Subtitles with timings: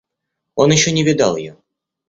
[0.55, 1.57] Он еще не видал ее.